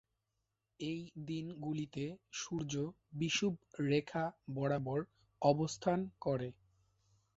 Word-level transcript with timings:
এই 0.79 0.99
দিন 1.27 1.45
গুলিতে 1.57 2.03
সূর্য 2.33 2.73
বিষুব 3.13 3.53
রেখা 3.85 4.23
বরাবর 4.55 4.99
অবস্থান 5.41 5.99
করে। 6.21 6.49